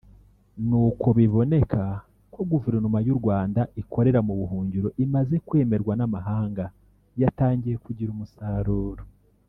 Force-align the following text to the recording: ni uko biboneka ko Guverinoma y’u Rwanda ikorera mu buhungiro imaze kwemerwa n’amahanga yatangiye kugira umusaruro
ni 0.67 0.75
uko 0.87 1.07
biboneka 1.17 1.83
ko 2.33 2.39
Guverinoma 2.51 2.99
y’u 3.07 3.15
Rwanda 3.19 3.61
ikorera 3.81 4.19
mu 4.27 4.33
buhungiro 4.39 4.89
imaze 5.05 5.35
kwemerwa 5.47 5.93
n’amahanga 5.99 6.63
yatangiye 7.21 7.75
kugira 7.85 8.09
umusaruro 8.15 9.03